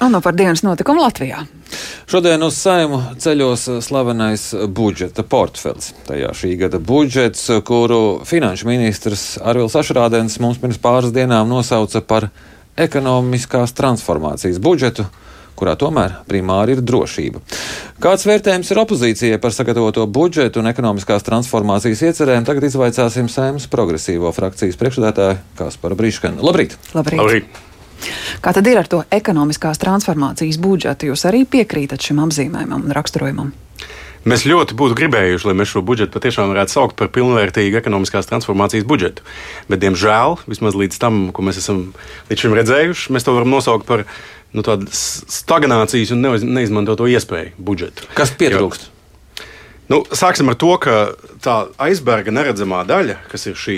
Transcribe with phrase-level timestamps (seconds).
[0.00, 1.42] Un no par dienas notikumu Latvijā.
[2.08, 5.90] Šodien uz saimu ceļos slavenais budžeta portfels.
[6.06, 12.28] Tajā šī gada budžets, kuru finanšu ministrs Arvils Ašrādens mums pirms pāris dienām nosauca par
[12.78, 15.08] ekonomiskās transformācijas budžetu,
[15.58, 17.42] kurā tomēr primāri ir drošība.
[17.98, 24.30] Kāds vērtējums ir opozīcijai par sagatavoto budžetu un ekonomiskās transformācijas iecerēm, tagad izvaicāsim Sēmas progresīvo
[24.36, 26.46] frakcijas priekšsēdētāju Kasparu Brīškanu.
[26.46, 26.78] Labrīt!
[26.94, 27.18] Labrīt.
[27.18, 27.66] Labrīt.
[28.44, 31.10] Kā tad ir ar to ekonomiskās transformācijas budžetu?
[31.12, 33.54] Jūs arī piekrītat šim apzīmējumam un raksturojumam?
[34.28, 38.84] Mēs ļoti būtu gribējuši, lai mēs šo budžetu patiešām varētu saukt par pilnvērtīgu ekonomiskās transformācijas
[38.88, 39.24] budžetu.
[39.70, 41.86] Bet, diemžēl, vismaz līdz tam, ko mēs esam
[42.28, 44.04] līdz šim redzējuši, mēs to varam nosaukt par
[44.52, 48.10] nu, tādu stagnācijas un neizmantoto iespēju budžetu.
[48.18, 48.88] Kas pietrūkst?
[48.90, 48.97] Jo,
[49.88, 50.96] Nu, sāksim ar to, ka
[51.40, 53.76] tā aizberga neredzamā daļa, kas ir šī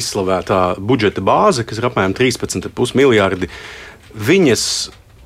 [0.00, 3.46] izslavētā budžeta bāze, kas ir apmēram 13,5 miljardi,
[4.12, 4.64] viņas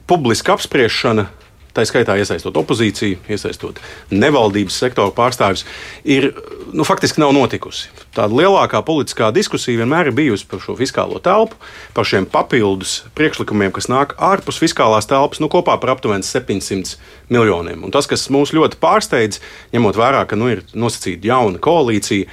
[0.07, 1.30] publiska apspriešana
[1.77, 3.80] tā skaitā iesaistot opozīciju, iesaistot
[4.11, 5.66] nevaldības sektoru pārstāvjus,
[6.05, 6.30] ir
[6.73, 7.91] nu, faktiski nav notikusi.
[8.16, 11.59] Tāda lielākā politiskā diskusija vienmēr ir bijusi par šo fiskālo telpu,
[11.97, 16.97] par šiem papildus priekšlikumiem, kas nāk ārpus fiskālās telpas, nu, kopā par aptuveni 700
[17.32, 17.85] miljoniem.
[17.85, 19.41] Un tas, kas mūs ļoti pārsteidz,
[19.74, 22.30] ņemot vērā, ka nu, ir nosacīta jauna koalīcija,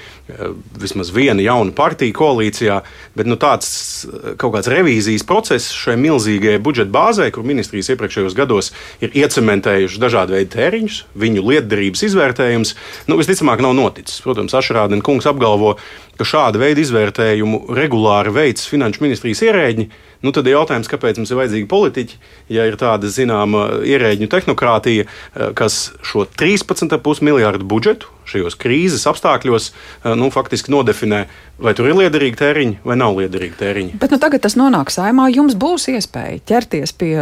[0.80, 2.78] vismaz viena jauna partija koalīcijā,
[3.18, 3.68] bet nu, tāds
[4.08, 8.72] eh, kaut kāds revīzijas process šai milzīgajai budžeta bāzē, kur ministrijas iepriekšējos gados
[9.04, 12.74] ir iecementējuši dažādu veidu tēriņus, viņu lietderības izvērtējums,
[13.12, 14.22] nu, visticamāk nav noticis.
[14.24, 15.76] Protams, Ašrādina kungs apgalvo,
[16.16, 19.90] ka šādu veidu izvērtējumu regulāri veids finanšu ministrijas ierēģi.
[20.24, 22.20] Nu, tad ir jautājums, kāpēc mums ir vajadzīgi politiķi,
[22.56, 29.68] ja ir tāda zināma ierēģu tehnokrātija, eh, kas šo 13,5 miljardu budžetu šajos krīzes apstākļos
[29.74, 31.26] eh, nu, faktiski nodefinē,
[31.60, 34.00] vai tur ir liederīgi tēriņi vai nav liederīgi tēriņi.
[34.00, 37.14] Bet nu, tagad tas nonāk saimā, jums būs iespēja ķerties pie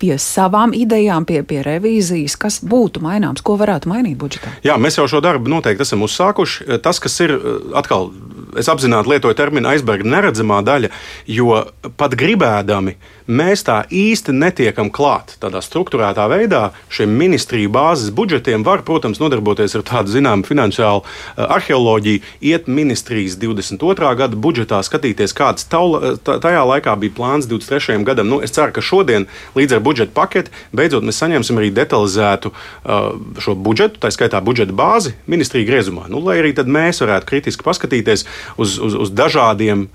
[0.00, 4.52] pie savām idejām, pie, pie revīzijas, kas būtu maināms, ko varētu mainīt budžetā?
[4.66, 6.80] Jā, mēs jau šo darbu noteikti esam uzsākuši.
[6.84, 7.36] Tas, kas ir
[7.76, 8.10] atkal,
[8.58, 10.90] es apzināti lietoju terminu aizberga neredzamā daļa,
[11.30, 11.62] jo
[12.00, 12.96] pat gribēdami
[13.30, 16.62] mēs tā īsti netiekam klāt tādā struktūrētā veidā.
[16.90, 23.38] Šiem ministriju bāzes budžetiem var, protams, nodarboties ar tādu zināmu finansiālu uh, arheoloģiju, iet ministrijas
[23.40, 24.10] 22.
[24.18, 28.00] gada budžetā, skatīties, kāds tajā laikā bija plāns 23.
[28.06, 28.30] gadam.
[28.32, 29.28] Nu, es ceru, ka šodien
[29.58, 33.12] līdz ar budžeta paketi beidzot mēs saņemsim arī detalizētu uh,
[33.42, 36.08] šo budžetu, tā skaitā budžeta bāzi ministriju griezumā.
[36.10, 39.88] Nu, lai arī mēs varētu kritiski paskatīties uz, uz, uz dažādiem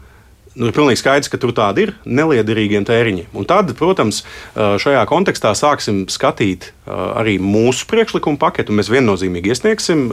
[0.55, 3.29] nu, ir pilnīgi skaidrs, ka tur tādi ir neliederīgiem tēriņiem.
[3.37, 4.23] Un tad, protams,
[4.55, 8.75] šajā kontekstā sāksim skatīt arī mūsu priekšlikumu paketu.
[8.75, 10.07] Mēs viennozīmīgi iesniegsim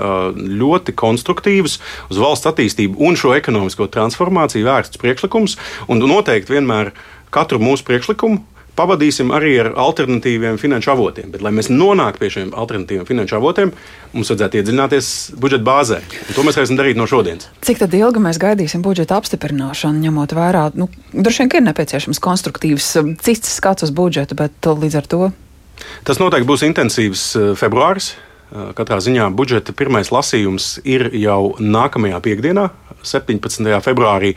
[0.63, 1.79] ļoti konstruktīvus
[2.11, 5.59] uz valsts attīstību un šo ekonomisko transformāciju vērstus priekšlikumus.
[5.91, 6.93] Un noteikti vienmēr
[7.33, 8.43] katru mūsu priekšlikumu
[8.79, 11.31] pavadīsim arī ar alternatīviem finanšu avotiem.
[11.33, 13.73] Bet, lai mēs nonāktu pie šiem alternatīviem finanšu avotiem,
[14.15, 15.11] mums vajadzētu iedziļināties
[15.43, 16.01] budžeta bāzē.
[16.29, 17.51] Un to mēs varēsim darīt no šodienas.
[17.65, 23.15] Cik ilgi mēs gaidīsim budžeta apstiprināšanu, ņemot vērā, nu, droši vien ir nepieciešams konstruktīvs um,
[23.21, 25.23] cits skats uz budžetu, bet uh, līdz ar to.
[26.07, 28.15] Tas noteikti būs intensīvs uh, februāris.
[28.53, 32.69] Uh, katrā ziņā budžeta pirmais lasījums ir jau nākamajā piekdienā,
[33.07, 33.69] 17.
[33.85, 34.35] februārī.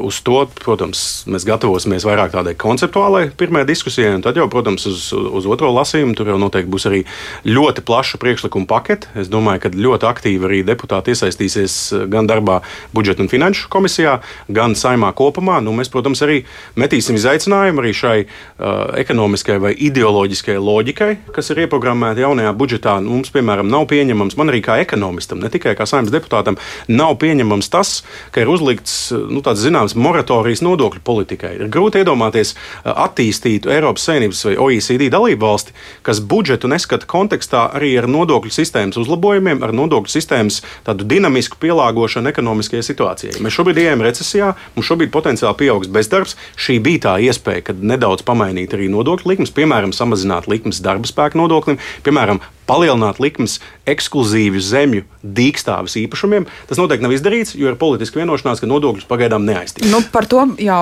[0.00, 5.08] Uz to, protams, mēs gatavosimies vairāk tādai konceptuālai pirmajai diskusijai, un tad jau, protams, uz,
[5.12, 7.02] uz otro lasījumu tur jau noteikti būs arī
[7.48, 9.10] ļoti plaša priekšlikuma pakete.
[9.20, 11.78] Es domāju, ka ļoti aktīvi arī deputāti iesaistīsies
[12.12, 12.60] gan darbā
[12.94, 15.60] budžeta un finanšu komisijā, gan saimā kopumā.
[15.64, 16.42] Nu, mēs, protams, arī
[16.80, 22.98] metīsim izaicinājumu arī šai uh, ekonomiskajai vai ideoloģiskajai loģikai, kas ir ieprogrammēta jaunajā budžetā.
[23.04, 26.58] Mums, piemēram, nav pieņemams, man arī kā ekonomistam, ne tikai kā saimnes deputātam,
[26.90, 27.99] nav pieņemams tas,
[28.34, 31.54] ka ir uzlikts nu, tāds zināms moratorijas nodokļu politikai.
[31.58, 35.74] Ir grūti iedomāties uh, attīstītu Eiropas Savienības vai OECD dalību valsti,
[36.06, 42.30] kas budžetu neskata kontekstā arī ar nodokļu sistēmas uzlabojumiem, ar nodokļu sistēmas tādu dinamisku pielāgošanu
[42.32, 43.40] ekonomiskajai situācijai.
[43.44, 46.36] Mēs šobrīd ejam recesijā, mums šobrīd potenciāli pieaugs bezdarbs.
[46.60, 51.38] Šī bija tā iespēja, kad nedaudz pamainīt arī nodokļu likmes, piemēram, samazināt likmes darba spēka
[51.40, 53.58] nodoklim, piemēram, palielināt likmes
[53.90, 56.46] ekskluzīvu zemju dīkstāvis īpašumiem.
[56.70, 59.90] Tas noteikti nav izdarīts, jo ir politiska vienošanās, ka nodokļus pagaidām neaiztiks.
[59.90, 60.78] Nu, par to jā,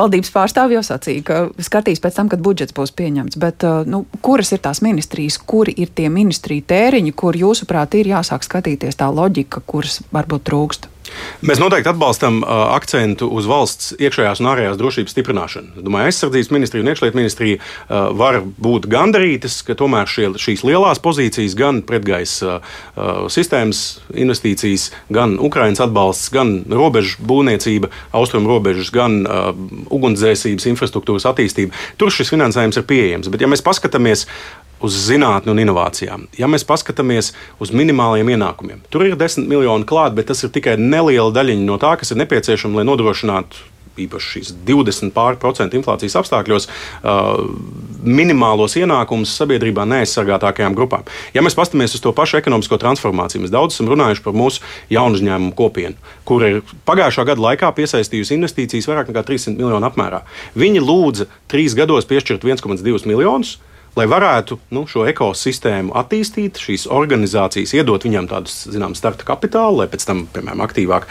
[0.00, 3.38] valdības pārstāvji jau sacīja, ka skatīs pēc tam, kad budžets būs pieņemts.
[3.40, 8.12] Bet, uh, nu, kuras ir tās ministrijas, kuri ir tie ministriju tēriņi, kur jūsuprāt ir
[8.14, 10.90] jāsāk skatīties tā loģika, kuras varbūt trūkst?
[11.46, 15.72] Mēs noteikti atbalstam uh, akcentu uz valsts iekšējās un ārējās drošības stiprināšanu.
[15.80, 20.64] Es domāju, aizsardzības ministrija un iekšlietu ministrija uh, var būt gandarītas, ka tomēr šie, šīs
[20.68, 28.92] lielās pozīcijas, gan pretgaisa uh, sistēmas investīcijas, gan Ukraiņas atbalsts, gan robežu būvniecība, austrumu robežas,
[28.94, 29.52] gan uh,
[29.90, 33.32] ugunsdzēsības infrastruktūras attīstība, tur šis finansējums ir pieejams.
[33.32, 34.26] Bet, ja mēs paskatāmies
[34.84, 36.28] uz zinātnē un inovācijām.
[36.38, 40.78] Ja mēs paskatāmies uz minimāliem ienākumiem, tur ir 10 miljoni klāt, bet tas ir tikai
[40.80, 43.68] neliela daļiņa no tā, kas ir nepieciešama, lai nodrošinātu
[44.04, 47.42] īpaši šīs 20% inflācijas apstākļos, uh,
[48.06, 51.06] minimālos ienākumus sabiedrībā neaizsargātākajām grupām.
[51.34, 55.18] Ja mēs paskatāmies uz to pašu ekonomisko transformāciju, mēs daudz esam runājuši par mūsu jaunu
[55.18, 55.98] uzņēmumu kopienu,
[56.28, 60.22] kur ir pagājušā gada laikā piesaistījusi investīcijas vairāk nekā 300 miljonu apmērā.
[60.58, 63.58] Viņi lūdza trīs gados piešķirt 1,2 miljonus
[63.96, 69.88] lai varētu nu, šo ekosistēmu attīstīt, šīs organizācijas iedot viņam tādu zinām, starta kapitālu, lai
[69.90, 71.08] pēc tam, piemēram, aktīvāk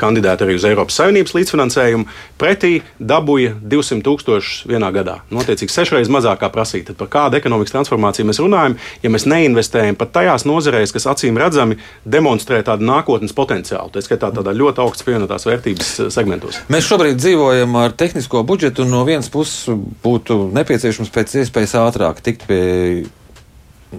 [0.00, 2.06] kandidētu arī uz Eiropas Savienības līdzfinansējumu.
[2.40, 5.20] Pretī dabūja 200 tūkstošus vienā gadā.
[5.34, 6.88] Notiecīgi sešreiz mazāk kā prasīt.
[6.90, 11.38] Tad par kādu ekonomikas transformāciju mēs runājam, ja mēs neinvestējam pat tajās nozarēs, kas acīm
[11.40, 16.60] redzami demonstrē tādu nākotnes potenciālu, tā skaitā tādā ļoti augsts pievienotās vērtības segmentos.
[16.72, 19.68] Mēs šobrīd dzīvojam ar tehnisko budžetu, un no vienas puses
[20.04, 23.06] būtu nepieciešams pēc iespējas ātrāk sāk tikt pie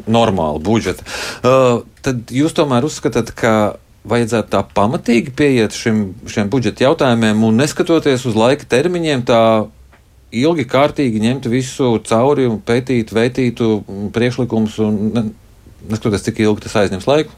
[0.08, 1.04] normāla budžeta.
[1.44, 3.78] Uh, tad jūs tomēr uzskatāt, ka
[4.08, 9.68] vajadzētu tā pamatīgi pieiet šim, šiem budžeta jautājumiem un neskatoties uz laika termiņiem, tā
[10.32, 13.84] ilgi kārtīgi ņemt visu cauri un pētīt, veitītu
[14.16, 15.34] priekšlikumus un
[15.90, 17.36] neskatoties, cik ilgi tas aizņems laiku.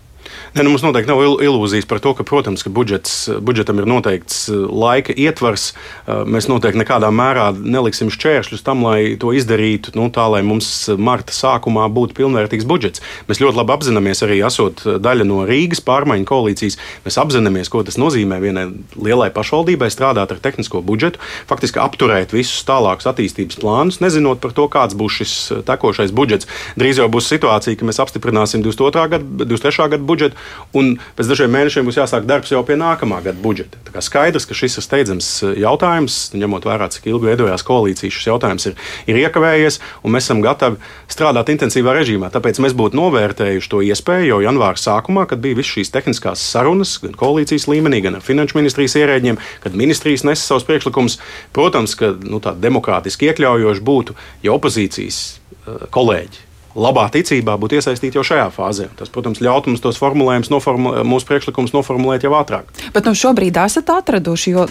[0.53, 4.45] Ne, nu, mums noteikti nav ilūzijas par to, ka, protams, ka budžets, budžetam ir noteikts
[4.51, 5.71] uh, laika ietvars.
[6.05, 10.69] Uh, mēs noteikti nekādā mērā neliksim šķēršļus tam, lai to izdarītu nu, tā, lai mums
[10.97, 13.03] marta sākumā būtu pilnvērtīgs budžets.
[13.29, 16.77] Mēs ļoti labi apzināmies, arī esot daļa no Rīgas pārmaiņu koalīcijas,
[17.07, 22.61] mēs apzināmies, ko tas nozīmē vienai lielai pašvaldībai strādāt ar tehnisko budžetu, faktiski apturēt visus
[22.67, 25.35] tālākus attīstības plānus, nezinot par to, kāds būs šis
[25.67, 26.49] tekošais budžets.
[26.79, 29.09] Drīz jau būs situācija, ka mēs apstiprināsim 22.
[29.15, 29.89] gada, 23.
[29.95, 30.37] gada budžetu budžetu,
[30.77, 33.81] un pēc dažiem mēnešiem būs jāsāk darbs jau pie nākamā gada budžeta.
[33.87, 38.13] Tā kā skaidrs, ka šis ir steidzams eh, jautājums, ņemot vērā, cik ilgi veidojās koalīcija,
[38.13, 38.77] šis jautājums ir,
[39.09, 40.79] ir iekavējies, un mēs esam gatavi
[41.11, 42.31] strādāt intensīvā režīmā.
[42.33, 46.95] Tāpēc mēs būtu novērtējuši to iespēju jau janvāra sākumā, kad bija visas šīs tehniskās sarunas,
[47.03, 51.19] gan koalīcijas līmenī, gan ar finanšu ministrijas ierēģiem, kad ministrijas nesa savus priekšlikumus.
[51.55, 58.19] Protams, ka nu, tā demokrātiski iekļaujoši būtu, ja opozīcijas eh, kolēģi labā ticībā būtu iesaistīti
[58.19, 58.89] jau šajā fāzē.
[58.97, 62.69] Tas, protams, ļautu mums tos formulējumus, noformulēt, mūsu priekšlikumus noformulēt jau ātrāk.
[62.95, 64.67] Bet nu, šobrīd esat atraduši, jo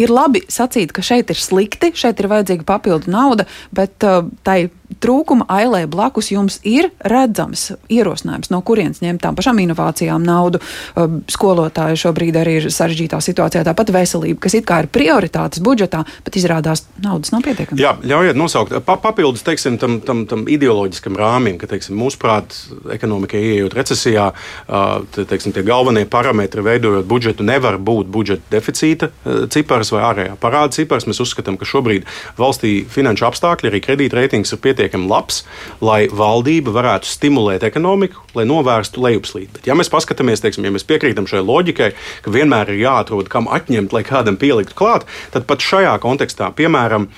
[0.00, 4.66] ir labi sacīt, ka šeit ir slikti, šeit ir vajadzīga papildu nauda, bet uh, tai
[5.00, 10.60] trūkuma ailē blakus jums ir redzams ierosinājums, no kurienes ņemt tām pašām inovācijām naudu.
[11.32, 16.38] Skolotāji šobrīd arī ir sarežģītā situācijā, tāpat veselība, kas it kā ir prioritātes budžetā, bet
[16.40, 17.80] izrādās naudas nav pietiekami.
[17.82, 22.56] Jā, ļaujiet nosaukt pa, papildus teiksim, tam, tam, tam ideoloģiskam rāmim, ka teiksim, mūsuprāt,
[22.92, 24.28] ekonomikai ieejot recesijā,
[25.14, 29.10] te, teiksim, tie galvenie parametri veidojot budžetu nevar būt budžeta deficīta
[29.52, 31.08] cipars vai ārējā parāda cipars.
[31.08, 32.06] Mēs uzskatām, ka šobrīd
[32.38, 35.42] valstī finanšu apstākļi, arī kredītreitings ir pietiekami pietiekami labs,
[35.80, 39.50] lai valdība varētu stimulēt ekonomiku, lai novērstu lejupslīdi.
[39.56, 41.92] Bet, ja mēs paskatāmies, teiksim, ja mēs piekrītam šai loģikai,
[42.24, 47.08] ka vienmēr ir jāatrod, kam atņemt, lai kādam pieliktu klāt, tad pat šajā kontekstā, piemēram,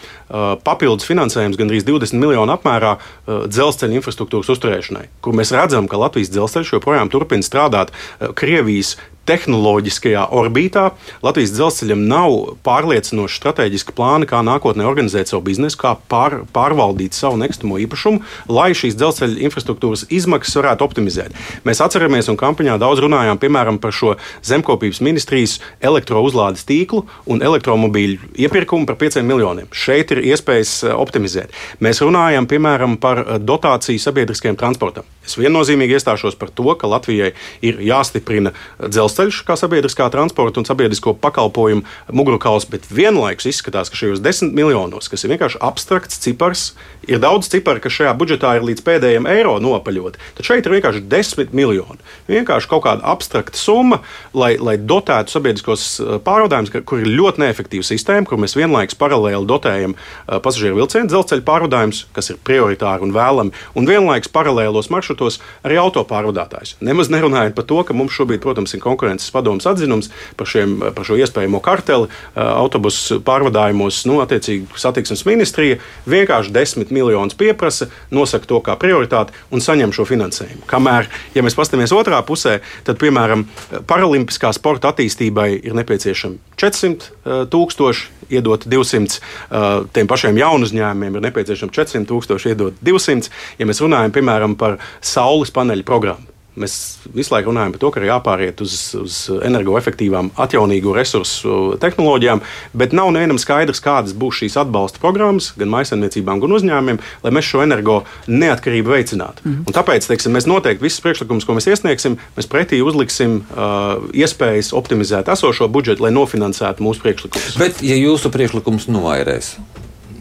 [0.65, 2.97] papildus finansējums gandrīz 20 miljonu apmērā
[3.29, 7.93] dzelzceļa infrastruktūras uzturēšanai, kur mēs redzam, ka Latvijas dzelzceļš joprojām turpina strādāt
[8.39, 8.97] Krievijas
[9.29, 10.91] tehnoloģiskajā orbītā.
[11.25, 12.37] Latvijas dzelzceļam nav
[12.67, 18.23] pārliecinoši strateģiski plāni, kā nākotnē organizēt savu biznesu, kā pār, pārvaldīt savu nekustamo īpašumu,
[18.53, 21.37] lai šīs dzelzceļa infrastruktūras izmaksas varētu optimizēt.
[21.69, 24.15] Mēs atceramies, un kampaņā daudz runājām piemēram par šo
[24.45, 29.71] zemkopības ministrijas elektrouzlādes tīklu un elektromobīļu iepirkumu par 5 miljoniem.
[29.75, 31.55] Šeit ir iespējas eh, optimizēt.
[31.85, 35.14] Mēs runājam piemēram par eh, dotāciju sabiedriskajam transportam.
[35.25, 37.33] Es viennozīmīgi iestāšos par to, ka Latvijai
[37.65, 38.53] ir jāstiprina
[38.83, 45.09] dzelzceļš kā sabiedriskā transporta un sabiedrisko pakalpojumu mugurkauls, bet vienlaikus izskatās, ka šajos desmit miljonos,
[45.09, 46.67] kas ir vienkārši abstrakts cipars,
[47.09, 50.21] ir daudz ciparu, kas šajā budžetā ir līdz pēdējiem eiro nopaļoti.
[50.37, 52.01] Tad šeit ir vienkārši desmit miljoni.
[52.29, 54.01] Vienkārši kaut kāda abstrakta summa,
[54.37, 59.49] lai, lai dotētu sabiedriskos uh, pārvadājumus, kur ir ļoti neefektīva sistēma, kur mēs vienlaikus paralēli
[59.49, 65.14] dotējam uh, pasažieru vilcienu dzelzceļa pārvadājumus, kas ir prioritāri un vēlami, un vienlaikus paralēlos maršrutus
[65.15, 66.77] maršrutos arī autopārvadātājus.
[66.85, 71.05] Nemaz nerunājot par to, ka mums šobrīd, protams, ir konkurences padomus atzinums par, šiem, par
[71.07, 74.05] šo iespējamo karteli autobusu pārvadājumos.
[74.09, 80.07] Nu, attiecīgi, satiksmes ministrija vienkārši desmit miljonus pieprasa, nosaka to kā prioritāti un saņem šo
[80.09, 80.65] finansējumu.
[80.71, 83.47] Kamēr, ja mēs paskatāmies otrā pusē, tad, piemēram,
[83.89, 91.75] paralimpiskā sporta attīstībai ir nepieciešami 400 tūkstoši, iedot 200 tiem pašiem jaunu uzņēmumiem, ir nepieciešami
[91.75, 93.33] 400 tūkstoši, iedot 200.
[93.59, 96.75] Ja mēs runājam, piemēram, par saules paneļu programmu Mēs
[97.11, 102.43] visu laiku runājam par to, ka ir jāpāriet uz, uz energoefektīvām, atjaunīgu resursu tehnoloģijām,
[102.79, 107.51] bet nav nevienam skaidrs, kādas būs šīs atbalsta programmas gan maisaimniecībām, gan uzņēmumiem, lai mēs
[107.51, 109.43] šo energo neatkarību veicinātu.
[109.45, 109.67] Mm -hmm.
[109.67, 114.73] Un tāpēc teiksim, mēs noteikti visus priekšlikumus, ko mēs iesniegsim, mēs pretī uzliksim uh, iespējas
[114.73, 117.59] optimizēt esošo budžetu, lai nofinansētu mūsu priekšlikumus.
[117.59, 119.57] Bet, ja jūsu priekšlikums novairēs,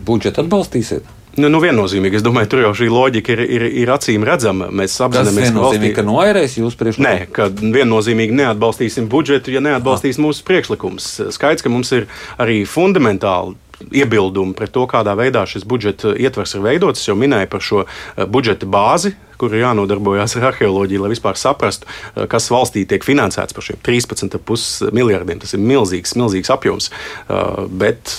[0.05, 1.22] budžetu atbalstīsiet?
[1.33, 2.19] Nu, nu, viennozīmīgi.
[2.19, 4.67] Es domāju, tur jau šī loģika ir, ir, ir acīm redzama.
[4.69, 5.89] Mēs apzināmies, ka valstī...
[5.97, 7.07] ka noērēs jūs priekšlikumus.
[7.07, 10.27] Nē, ka viennozīmīgi neatbalstīsim budžetu, ja neatbalstīs ah.
[10.27, 11.09] mūsu priekšlikumus.
[11.33, 12.05] Skaidrs, ka mums ir
[12.37, 13.57] arī fundamentāli
[13.89, 17.01] iebildumi pret to, kādā veidā šis budžeta ietvers ir veidots.
[17.01, 21.35] Es jau minēju par šo eh, budžeta bāzi, kur ir jānodarbojas ar arheoloģiju, lai vispār
[21.39, 25.41] saprastu, eh, kas valstī tiek finansēts par šiem 13,5 miljardiem.
[25.43, 26.89] Tas ir milzīgs, milzīgs apjoms.
[26.89, 28.13] Eh, bet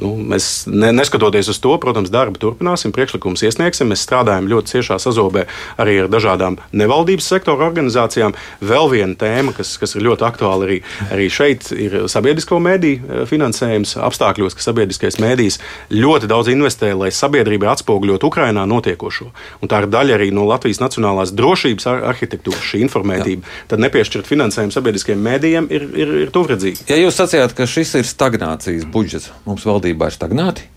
[0.00, 3.88] nu, mēs, ne, neskatoties uz to, protams, darbu turpināsim, priekšlikumus iesniegsim.
[3.88, 5.46] Mēs strādājam ļoti ciešā sazobē
[5.78, 8.34] arī ar dažādām nevaldības sektora organizācijām.
[8.60, 13.24] Vēl viena tēma, kas, kas ir ļoti aktuāla arī, arī šeit, ir sabiedrisko mediju eh,
[13.24, 19.32] finansējums apstākļos, ka sabiedriskais mēdījis ļoti daudz investē, lai sabiedrība atspoguļotu Ukrainā notiekošo.
[19.62, 20.65] Un tā ir daļa arī no Latvijas.
[20.66, 23.66] Latvijas nacionālās drošības arhitektūra, šī informētība, Jā.
[23.70, 26.88] tad nepiešķirt finansējumu sabiedriskajiem mēdījiem ir, ir, ir tuvredzīgi.
[26.90, 30.72] Ja jūs sacījāt, ka šis ir stagnācijas budžets, mums valdībā ir stagnāti?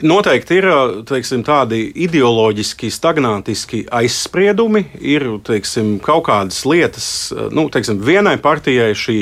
[0.00, 0.66] Noteikti ir
[1.04, 4.86] teiksim, tādi ideoloģiski, stagnantiski aizspriedumi.
[4.96, 7.08] Ir teiksim, kaut kādas lietas,
[7.52, 9.18] nu, teiksim, vienai partijai šī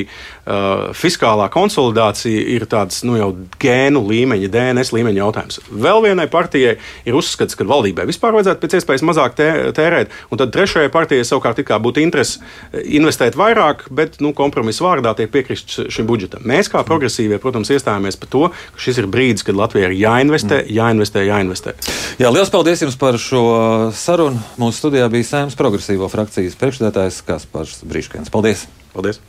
[0.49, 3.29] uh, fiskālā konsolidācija ir tāds nu, jau
[3.61, 5.61] gēnu līmeņa, DNS līmeņa jautājums.
[5.69, 6.75] Vēl vienai partijai
[7.05, 11.61] ir uzskats, ka valdībai vispār vajadzētu pēc iespējas mazāk tērēt, un tad trešajai partijai savukārt
[11.79, 12.39] būtu interese
[12.73, 16.43] investēt vairāk, bet nu, kompromisa vārdā tiek piekrists šim budžetam.
[16.49, 20.63] Mēs, kā progresīvie, protams, iestājāmies par to, ka šis ir brīdis, kad Latvija ir jāinvestē.
[20.65, 21.75] Mm jāinvestē, jāinvestē.
[22.21, 23.43] Jā, liels paldies jums par šo
[23.95, 24.41] sarunu.
[24.61, 28.33] Mūsu studijā bija Sēmas progresīvo frakcijas priekšstādātājs Kaspars Brīškens.
[28.33, 28.67] Paldies!
[28.95, 29.21] Paldies!